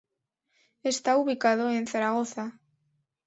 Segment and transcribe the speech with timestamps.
[0.81, 2.59] Está ubicado en Zaragoza.